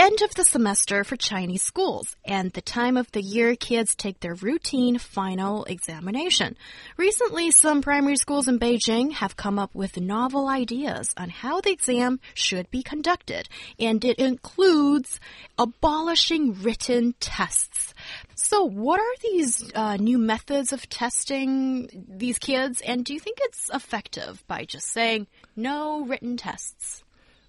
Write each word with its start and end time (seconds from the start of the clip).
End 0.00 0.22
of 0.22 0.34
the 0.34 0.44
semester 0.44 1.04
for 1.04 1.14
Chinese 1.16 1.62
schools 1.62 2.16
and 2.24 2.50
the 2.52 2.62
time 2.62 2.96
of 2.96 3.12
the 3.12 3.20
year 3.20 3.54
kids 3.54 3.94
take 3.94 4.18
their 4.20 4.34
routine 4.34 4.96
final 4.96 5.64
examination. 5.64 6.56
Recently, 6.96 7.50
some 7.50 7.82
primary 7.82 8.16
schools 8.16 8.48
in 8.48 8.58
Beijing 8.58 9.12
have 9.12 9.36
come 9.36 9.58
up 9.58 9.74
with 9.74 10.00
novel 10.00 10.48
ideas 10.48 11.12
on 11.18 11.28
how 11.28 11.60
the 11.60 11.70
exam 11.70 12.18
should 12.32 12.70
be 12.70 12.82
conducted, 12.82 13.46
and 13.78 14.02
it 14.02 14.18
includes 14.18 15.20
abolishing 15.58 16.54
written 16.62 17.14
tests. 17.20 17.92
So, 18.36 18.64
what 18.64 19.00
are 19.00 19.16
these 19.20 19.70
uh, 19.74 19.96
new 19.96 20.16
methods 20.16 20.72
of 20.72 20.88
testing 20.88 22.06
these 22.08 22.38
kids, 22.38 22.80
and 22.80 23.04
do 23.04 23.12
you 23.12 23.20
think 23.20 23.36
it's 23.42 23.68
effective 23.68 24.42
by 24.46 24.64
just 24.64 24.86
saying 24.86 25.26
no 25.56 26.06
written 26.06 26.38
tests? 26.38 27.04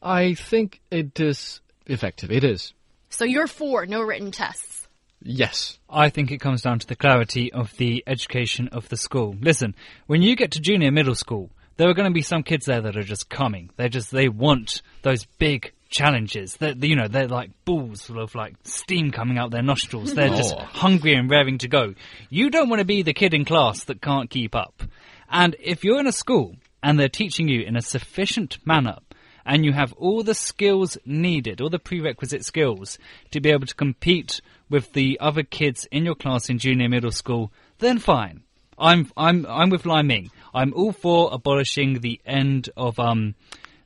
I 0.00 0.34
think 0.34 0.80
it 0.92 1.18
is 1.18 1.60
effective. 1.86 2.30
It 2.30 2.44
is. 2.44 2.72
So 3.10 3.24
you're 3.24 3.46
for 3.46 3.86
no 3.86 4.02
written 4.02 4.30
tests. 4.30 4.88
Yes. 5.22 5.78
I 5.88 6.10
think 6.10 6.30
it 6.30 6.38
comes 6.38 6.62
down 6.62 6.78
to 6.80 6.86
the 6.86 6.96
clarity 6.96 7.52
of 7.52 7.76
the 7.78 8.04
education 8.06 8.68
of 8.68 8.88
the 8.88 8.96
school. 8.96 9.36
Listen, 9.40 9.74
when 10.06 10.22
you 10.22 10.36
get 10.36 10.52
to 10.52 10.60
junior 10.60 10.90
middle 10.92 11.14
school, 11.14 11.50
there 11.76 11.88
are 11.88 11.94
going 11.94 12.08
to 12.10 12.14
be 12.14 12.22
some 12.22 12.42
kids 12.42 12.66
there 12.66 12.80
that 12.82 12.96
are 12.96 13.02
just 13.02 13.28
coming. 13.28 13.70
They 13.76 13.88
just 13.88 14.10
they 14.10 14.28
want 14.28 14.82
those 15.02 15.24
big 15.38 15.72
challenges. 15.88 16.56
They're, 16.56 16.74
you 16.76 16.96
know, 16.96 17.08
they're 17.08 17.28
like 17.28 17.50
balls 17.64 18.10
of 18.10 18.34
like 18.34 18.54
steam 18.64 19.10
coming 19.10 19.38
out 19.38 19.50
their 19.50 19.62
nostrils. 19.62 20.14
They're 20.14 20.28
just 20.28 20.54
Oh. 20.56 20.60
hungry 20.64 21.14
and 21.14 21.30
raring 21.30 21.58
to 21.58 21.68
go. 21.68 21.94
You 22.28 22.50
don't 22.50 22.68
want 22.68 22.80
to 22.80 22.84
be 22.86 23.02
the 23.02 23.14
kid 23.14 23.34
in 23.34 23.44
class 23.44 23.84
that 23.84 24.02
can't 24.02 24.28
keep 24.30 24.54
up. 24.54 24.82
And 25.30 25.56
if 25.60 25.84
you're 25.84 26.00
in 26.00 26.06
a 26.06 26.12
school 26.12 26.56
and 26.82 26.98
they're 26.98 27.08
teaching 27.08 27.48
you 27.48 27.62
in 27.62 27.76
a 27.76 27.82
sufficient 27.82 28.58
manner 28.66 28.98
and 29.46 29.64
you 29.64 29.72
have 29.72 29.92
all 29.94 30.22
the 30.22 30.34
skills 30.34 30.98
needed, 31.06 31.60
all 31.60 31.70
the 31.70 31.78
prerequisite 31.78 32.44
skills 32.44 32.98
to 33.30 33.40
be 33.40 33.50
able 33.50 33.66
to 33.66 33.74
compete 33.74 34.40
with 34.68 34.92
the 34.92 35.18
other 35.20 35.44
kids 35.44 35.86
in 35.92 36.04
your 36.04 36.16
class 36.16 36.50
in 36.50 36.58
junior 36.58 36.88
middle 36.88 37.12
school, 37.12 37.52
then 37.78 37.98
fine. 37.98 38.42
I'm 38.76 39.10
I'm 39.16 39.46
I'm 39.46 39.70
with 39.70 39.86
Lai 39.86 40.02
Ming. 40.02 40.30
I'm 40.52 40.74
all 40.74 40.92
for 40.92 41.30
abolishing 41.32 42.00
the 42.00 42.20
end 42.26 42.68
of 42.76 42.98
um 42.98 43.36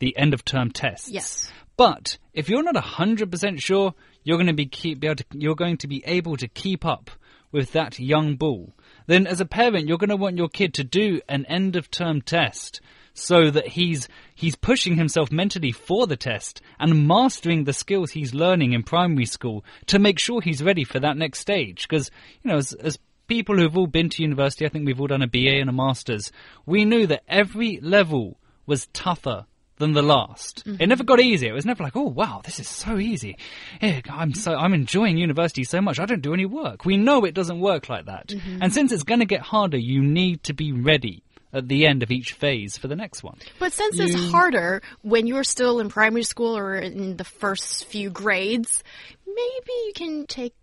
the 0.00 0.14
end 0.18 0.34
of 0.34 0.44
term 0.44 0.72
tests. 0.72 1.08
Yes. 1.08 1.50
But 1.76 2.18
if 2.34 2.48
you're 2.48 2.62
not 2.62 2.76
hundred 2.76 3.30
percent 3.30 3.62
sure, 3.62 3.94
you're 4.24 4.36
going 4.36 4.48
to 4.48 4.52
be 4.52 4.66
keep, 4.66 5.00
be 5.00 5.06
able 5.06 5.16
to, 5.16 5.24
you're 5.32 5.54
going 5.54 5.78
to 5.78 5.88
be 5.88 6.02
able 6.04 6.36
to 6.36 6.48
keep 6.48 6.84
up 6.84 7.10
with 7.52 7.72
that 7.72 7.98
young 7.98 8.36
bull. 8.36 8.74
Then, 9.06 9.26
as 9.26 9.40
a 9.40 9.46
parent, 9.46 9.86
you're 9.86 9.98
going 9.98 10.10
to 10.10 10.16
want 10.16 10.38
your 10.38 10.48
kid 10.48 10.74
to 10.74 10.84
do 10.84 11.20
an 11.28 11.46
end 11.46 11.76
of 11.76 11.90
term 11.90 12.20
test 12.20 12.80
so 13.14 13.50
that 13.50 13.68
he's 13.68 14.08
he's 14.34 14.56
pushing 14.56 14.96
himself 14.96 15.32
mentally 15.32 15.72
for 15.72 16.06
the 16.06 16.16
test 16.16 16.60
and 16.78 17.06
mastering 17.06 17.64
the 17.64 17.72
skills 17.72 18.10
he's 18.10 18.34
learning 18.34 18.72
in 18.72 18.82
primary 18.82 19.24
school 19.24 19.64
to 19.86 19.98
make 19.98 20.18
sure 20.18 20.40
he's 20.40 20.62
ready 20.62 20.84
for 20.84 21.00
that 21.00 21.16
next 21.16 21.38
stage. 21.38 21.88
Because 21.88 22.10
you 22.42 22.50
know, 22.50 22.58
as, 22.58 22.72
as 22.74 22.98
people 23.28 23.56
who've 23.56 23.76
all 23.76 23.86
been 23.86 24.10
to 24.10 24.22
university, 24.22 24.66
I 24.66 24.68
think 24.68 24.84
we've 24.84 25.00
all 25.00 25.06
done 25.06 25.22
a 25.22 25.28
BA 25.28 25.60
and 25.60 25.70
a 25.70 25.72
master's. 25.72 26.32
We 26.66 26.84
knew 26.84 27.06
that 27.06 27.22
every 27.28 27.78
level 27.80 28.36
was 28.66 28.88
tougher 28.88 29.46
than 29.78 29.92
the 29.92 30.02
last. 30.02 30.60
It 30.60 30.70
mm-hmm. 30.70 30.88
never 30.88 31.04
got 31.04 31.20
easier. 31.20 31.50
It 31.50 31.54
was 31.54 31.66
never 31.66 31.82
like, 31.82 31.96
oh 31.96 32.08
wow, 32.08 32.42
this 32.44 32.58
is 32.58 32.68
so 32.68 32.98
easy. 32.98 33.36
I'm 33.80 34.34
so 34.34 34.54
I'm 34.54 34.74
enjoying 34.74 35.18
university 35.18 35.64
so 35.64 35.80
much. 35.80 36.00
I 36.00 36.06
don't 36.06 36.22
do 36.22 36.34
any 36.34 36.46
work. 36.46 36.84
We 36.84 36.96
know 36.96 37.24
it 37.24 37.34
doesn't 37.34 37.60
work 37.60 37.88
like 37.88 38.06
that. 38.06 38.28
Mm-hmm. 38.28 38.58
And 38.62 38.74
since 38.74 38.92
it's 38.92 39.02
going 39.04 39.20
to 39.20 39.26
get 39.26 39.40
harder, 39.40 39.78
you 39.78 40.02
need 40.02 40.42
to 40.44 40.52
be 40.52 40.72
ready 40.72 41.22
at 41.54 41.68
the 41.68 41.86
end 41.86 42.02
of 42.02 42.10
each 42.10 42.32
phase 42.32 42.76
for 42.76 42.88
the 42.88 42.96
next 42.96 43.22
one. 43.22 43.38
But 43.58 43.72
since 43.72 43.98
it's 43.98 44.30
harder 44.30 44.82
when 45.02 45.26
you're 45.26 45.44
still 45.44 45.80
in 45.80 45.88
primary 45.88 46.24
school 46.24 46.56
or 46.56 46.74
in 46.74 47.16
the 47.16 47.24
first 47.24 47.86
few 47.86 48.10
grades, 48.10 48.82
maybe 49.26 49.72
you 49.86 49.92
can 49.94 50.26
take 50.26 50.54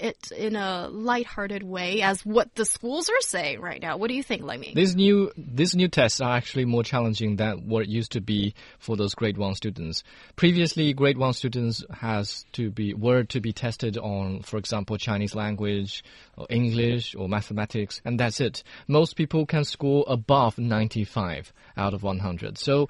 it 0.00 0.30
in 0.32 0.56
a 0.56 0.88
lighthearted 0.88 1.62
way 1.62 2.02
as 2.02 2.24
what 2.24 2.54
the 2.54 2.64
schools 2.64 3.08
are 3.08 3.20
saying 3.20 3.60
right 3.60 3.80
now. 3.80 3.96
What 3.96 4.08
do 4.08 4.14
you 4.14 4.22
think, 4.22 4.42
Lemmy? 4.42 4.72
These 4.74 4.96
new 4.96 5.32
these 5.36 5.74
new 5.74 5.88
tests 5.88 6.20
are 6.20 6.36
actually 6.36 6.64
more 6.64 6.82
challenging 6.82 7.36
than 7.36 7.68
what 7.68 7.84
it 7.84 7.88
used 7.88 8.12
to 8.12 8.20
be 8.20 8.54
for 8.78 8.96
those 8.96 9.14
grade 9.14 9.38
one 9.38 9.54
students. 9.54 10.04
Previously, 10.36 10.92
grade 10.92 11.18
one 11.18 11.32
students 11.32 11.84
has 11.92 12.44
to 12.52 12.70
be 12.70 12.94
were 12.94 13.24
to 13.24 13.40
be 13.40 13.52
tested 13.52 13.96
on, 13.98 14.42
for 14.42 14.56
example, 14.58 14.96
Chinese 14.96 15.34
language, 15.34 16.04
or 16.36 16.46
English, 16.50 17.14
or 17.14 17.28
mathematics, 17.28 18.00
and 18.04 18.20
that's 18.20 18.40
it. 18.40 18.62
Most 18.88 19.16
people 19.16 19.46
can 19.46 19.64
score 19.64 20.04
above 20.06 20.58
95 20.58 21.52
out 21.76 21.94
of 21.94 22.02
100. 22.02 22.58
So. 22.58 22.88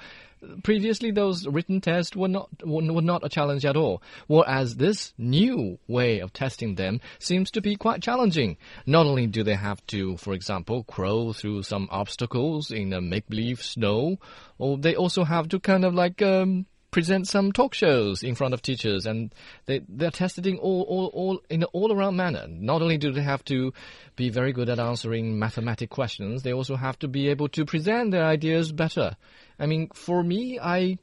Previously, 0.63 1.11
those 1.11 1.47
written 1.47 1.81
tests 1.81 2.15
were 2.15 2.29
not 2.29 2.49
were 2.65 2.83
not 2.83 3.25
a 3.25 3.29
challenge 3.29 3.65
at 3.65 3.77
all. 3.77 4.03
Whereas 4.27 4.77
this 4.77 5.15
new 5.17 5.79
way 5.89 6.21
of 6.21 6.33
testing 6.33 6.75
them 6.75 7.01
seems 7.19 7.51
to 7.53 7.61
be 7.61 7.77
quite 7.77 8.03
challenging. 8.03 8.57
Not 8.85 9.07
only 9.07 9.27
do 9.27 9.43
they 9.43 9.55
have 9.55 9.85
to, 9.89 10.17
for 10.19 10.35
example, 10.35 10.85
crawl 10.85 11.33
through 11.33 11.63
some 11.63 11.89
obstacles 11.91 12.71
in 12.71 12.93
a 12.93 13.01
make-believe 13.01 13.63
snow, 13.63 14.19
or 14.59 14.77
they 14.77 14.95
also 14.95 15.25
have 15.25 15.49
to 15.49 15.59
kind 15.59 15.85
of 15.85 15.95
like 15.95 16.21
um, 16.21 16.67
present 16.97 17.29
some 17.29 17.53
talk 17.53 17.75
shows 17.75 18.23
in 18.23 18.35
front 18.35 18.55
of 18.55 18.63
teachers, 18.63 19.05
and 19.05 19.31
they 19.67 19.83
they're 19.87 20.11
tested 20.11 20.47
in 20.47 20.57
all 20.57 20.81
all, 20.89 21.07
all 21.13 21.43
in 21.51 21.63
an 21.63 21.69
all-around 21.75 22.17
manner. 22.17 22.47
Not 22.49 22.81
only 22.81 22.97
do 22.97 23.13
they 23.13 23.21
have 23.21 23.45
to 23.53 23.75
be 24.17 24.31
very 24.31 24.55
good 24.55 24.71
at 24.71 24.79
answering 24.79 25.39
mathematic 25.39 25.91
questions, 25.91 26.43
they 26.43 26.55
also 26.55 26.75
have 26.75 26.99
to 27.01 27.09
be 27.09 27.29
able 27.29 27.49
to 27.49 27.67
present 27.67 28.13
their 28.13 28.25
ideas 28.25 28.73
better. 28.73 29.15
I 29.59 29.67
mean, 29.67 29.91
for 29.93 30.23
me, 30.23 30.59
I. 30.59 30.97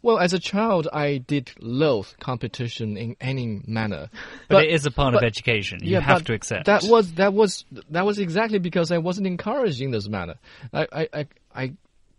Well, 0.00 0.20
as 0.20 0.32
a 0.32 0.38
child, 0.38 0.86
I 0.92 1.16
did 1.16 1.50
loathe 1.58 2.06
competition 2.20 2.96
in 2.96 3.16
any 3.20 3.62
manner. 3.66 4.10
But, 4.48 4.64
it 4.64 4.70
is 4.70 4.86
a 4.86 4.90
part 4.92 5.14
of 5.14 5.22
education. 5.22 5.80
You 5.82 5.98
have 5.98 6.24
to 6.24 6.34
accept. 6.34 6.66
That 6.66 6.84
was 6.84 7.14
that 7.14 7.32
was 7.34 7.64
that 7.90 8.06
was 8.06 8.20
exactly 8.20 8.60
because 8.60 8.92
I 8.92 8.98
wasn't 8.98 9.26
encouraged 9.26 9.80
in 9.80 9.90
this 9.90 10.08
manner. 10.08 10.36
I 10.72 10.86
I 10.92 11.08
I, 11.12 11.26
I 11.62 11.72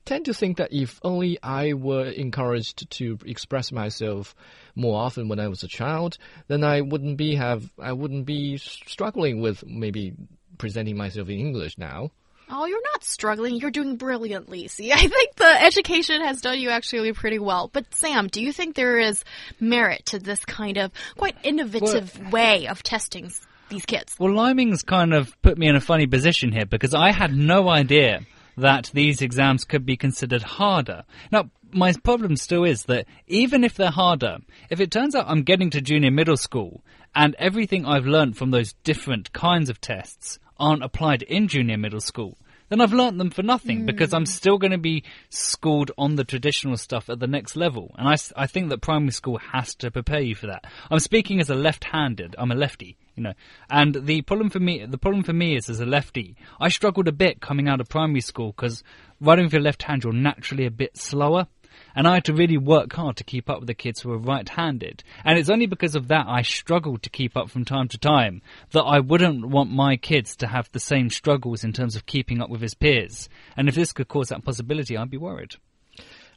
tend 0.06 0.25
to 0.25 0.34
think 0.34 0.58
that 0.58 0.74
if 0.74 1.00
only 1.03 1.38
I 1.41 1.74
were 1.74 2.06
encouraged 2.06 2.90
to 2.91 3.18
express 3.25 3.72
myself 3.72 4.36
more 4.75 5.02
often 5.02 5.28
when 5.28 5.40
I 5.40 5.47
was 5.47 5.64
a 5.64 5.68
child, 5.68 6.18
then 6.47 6.64
I 6.64 6.81
wouldn't 6.81 7.18
be 7.18 7.36
have 7.36 7.72
I 7.80 7.94
wouldn't 7.94 8.25
be 8.25 8.58
struggling 8.58 9.41
with 9.41 9.66
maybe 9.66 10.14
presenting 10.58 10.97
myself 10.97 11.30
in 11.30 11.40
English 11.40 11.78
now. 11.78 12.12
Oh, 12.50 12.66
you're 12.66 12.84
not 12.91 13.03
struggling. 13.03 13.56
You're 13.56 13.72
doing 13.72 13.96
brilliantly. 13.96 14.68
See, 14.68 14.91
I 14.94 14.97
think 14.97 15.36
the 15.36 15.64
education 15.64 16.22
has 16.22 16.41
done 16.41 16.59
you 16.59 16.70
actually 16.70 17.14
pretty 17.14 17.40
well. 17.40 17.70
But 17.72 17.94
Sam, 17.94 18.28
do 18.28 18.41
you 18.41 18.52
think 18.52 18.75
there 18.75 19.00
is 19.00 19.24
merit 19.59 20.08
to 20.08 20.20
this 20.20 20.44
kind 20.46 20.78
of 20.78 20.91
quite 21.18 21.35
innovative 21.44 22.31
way 22.31 22.68
of 22.68 22.84
testing 22.84 23.31
these 23.70 23.85
kids? 23.85 24.16
Well, 24.20 24.35
Liming's 24.35 24.84
kind 24.84 25.14
of 25.14 25.41
put 25.41 25.58
me 25.58 25.68
in 25.68 25.75
a 25.75 25.81
funny 25.81 26.06
position 26.06 26.52
here 26.52 26.66
because 26.66 26.94
I 26.94 27.12
had 27.12 27.34
no 27.34 27.70
idea 27.70 28.22
that 28.58 28.91
these 28.94 29.22
exams 29.22 29.66
could 29.66 29.86
be 29.86 29.97
considered 29.97 30.44
harder. 30.44 31.03
Now, 31.31 31.50
my 31.72 31.94
problem 32.03 32.36
still 32.36 32.64
is 32.64 32.84
that 32.84 33.06
even 33.28 33.64
if 33.64 33.75
they're 33.75 33.90
harder, 33.90 34.38
if 34.69 34.80
it 34.80 34.91
turns 34.91 35.16
out 35.16 35.25
I'm 35.28 35.44
getting 35.44 35.69
to 35.72 35.81
junior 35.81 36.12
middle 36.12 36.38
school 36.38 36.84
and 37.16 37.36
everything 37.40 37.86
I've 37.86 38.06
learnt 38.06 38.38
from 38.38 38.52
those 38.52 38.74
different 38.84 39.34
kinds 39.34 39.69
of 39.69 39.81
tests 39.81 40.40
aren't 40.59 40.84
applied 40.84 41.24
in 41.24 41.47
junior 41.47 41.78
middle 41.78 42.00
school, 42.00 42.38
then 42.69 42.81
I've 42.81 42.94
learnt 42.94 43.18
them 43.18 43.30
for 43.30 43.44
nothing 43.44 43.81
hmm. 43.81 43.86
because 43.86 44.14
I'm 44.14 44.25
still 44.25 44.58
going 44.58 44.72
to 44.72 44.78
be 44.78 45.03
schooled 45.30 45.91
on 45.97 46.16
the 46.16 46.24
traditional 46.24 46.78
stuff 46.78 47.09
at 47.09 47.20
the 47.20 47.28
next 47.28 47.56
level. 47.56 47.94
And 47.97 48.08
I 48.35 48.47
think 48.47 48.70
that 48.70 48.82
primary 48.82 49.11
school 49.11 49.38
has 49.38 49.76
to 49.76 49.91
prepare 49.91 50.22
you 50.22 50.35
for 50.35 50.47
that. 50.47 50.66
I'm 50.90 50.99
speaking 50.99 51.40
as 51.40 51.49
a 51.49 51.56
left-handed, 51.56 52.35
I'm 52.38 52.52
a 52.52 52.56
lefty, 52.56 52.97
you 53.15 53.23
know. 53.23 53.33
And 53.69 54.05
the 54.05 54.21
problem 54.21 54.49
for 54.49 54.59
me, 54.59 54.85
the 54.85 54.97
problem 54.97 55.23
for 55.23 55.33
me 55.33 55.55
is 55.55 55.69
as 55.69 55.79
a 55.79 55.85
lefty, 55.85 56.35
I 56.59 56.69
struggled 56.69 57.07
a 57.07 57.13
bit 57.13 57.41
coming 57.41 57.67
out 57.67 57.81
of 57.81 57.89
primary 57.89 58.21
school 58.21 58.51
because 58.51 58.83
writing 59.19 59.45
with 59.45 59.53
your 59.53 59.61
left 59.61 59.83
hand, 59.83 60.03
you're 60.03 60.13
naturally 60.13 60.65
a 60.65 60.71
bit 60.71 60.97
slower. 60.97 61.47
And 61.95 62.07
I 62.07 62.15
had 62.15 62.25
to 62.25 62.33
really 62.33 62.57
work 62.57 62.93
hard 62.93 63.17
to 63.17 63.23
keep 63.23 63.49
up 63.49 63.59
with 63.59 63.67
the 63.67 63.73
kids 63.73 64.01
who 64.01 64.09
were 64.09 64.17
right-handed. 64.17 65.03
And 65.25 65.39
it's 65.39 65.49
only 65.49 65.65
because 65.65 65.95
of 65.95 66.07
that 66.07 66.27
I 66.27 66.43
struggled 66.43 67.01
to 67.03 67.09
keep 67.09 67.35
up 67.35 67.49
from 67.49 67.65
time 67.65 67.87
to 67.89 67.97
time 67.97 68.41
that 68.71 68.83
I 68.83 68.99
wouldn't 68.99 69.47
want 69.47 69.71
my 69.71 69.97
kids 69.97 70.35
to 70.37 70.47
have 70.47 70.71
the 70.71 70.79
same 70.79 71.09
struggles 71.09 71.63
in 71.63 71.73
terms 71.73 71.95
of 71.95 72.05
keeping 72.05 72.41
up 72.41 72.49
with 72.49 72.61
his 72.61 72.75
peers. 72.75 73.27
And 73.57 73.67
if 73.67 73.75
this 73.75 73.93
could 73.93 74.07
cause 74.07 74.29
that 74.29 74.45
possibility, 74.45 74.97
I'd 74.97 75.09
be 75.09 75.17
worried. 75.17 75.55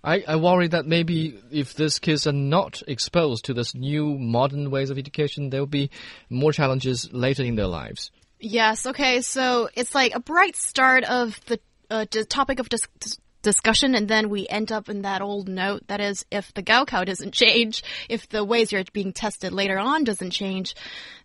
I, 0.06 0.23
I 0.26 0.37
worry 0.37 0.69
that 0.69 0.87
maybe 0.87 1.37
if 1.50 1.75
these 1.75 1.99
kids 1.99 2.29
are 2.29 2.32
not 2.32 2.81
exposed 2.87 3.47
to 3.47 3.55
this 3.55 3.75
new 3.75 4.17
modern 4.17 4.70
ways 4.70 4.91
of 4.91 4.99
education, 4.99 5.50
there 5.50 5.61
will 5.61 5.67
be 5.67 5.91
more 6.31 6.53
challenges 6.53 7.12
later 7.12 7.43
in 7.43 7.56
their 7.56 7.67
lives. 7.67 8.12
Yes. 8.38 8.87
Okay. 8.87 9.20
So 9.20 9.69
it's 9.75 9.94
like 9.94 10.14
a 10.14 10.20
bright 10.20 10.55
start 10.55 11.03
of 11.03 11.41
the 11.47 11.58
uh, 11.91 12.05
topic 12.29 12.61
of 12.61 12.69
dis 12.69 12.82
dis- 13.00 13.19
discussion 13.47 13.94
and 13.94 14.08
then 14.08 14.29
we 14.29 14.49
end 14.49 14.73
up 14.73 14.88
in 14.88 15.03
that 15.03 15.23
old 15.23 15.49
note 15.49 15.87
that 15.87 16.00
is, 16.00 16.26
if 16.32 16.52
the 16.55 16.64
Gaokao 16.64 17.06
doesn't 17.06 17.32
change, 17.32 17.82
if 18.09 18.29
the 18.29 18.44
ways 18.44 18.73
you're 18.73 18.82
being 18.93 19.12
tested 19.12 19.52
later 19.52 19.79
on 19.79 20.02
doesn't 20.02 20.32
change, 20.32 20.75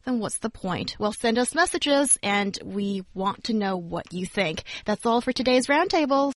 then 0.05 0.19
what's 0.19 0.37
the 0.37 0.51
point? 0.51 0.95
Well, 0.99 1.13
send 1.13 1.39
us 1.39 1.55
messages 1.55 2.19
and 2.21 2.57
we 2.63 3.03
want 3.15 3.45
to 3.45 3.53
know 3.53 3.75
what 3.77 4.13
you 4.13 4.27
think. 4.27 4.63
That's 4.85 5.03
all 5.05 5.21
for 5.21 5.31
today's 5.31 5.65
roundtable. 5.65 6.29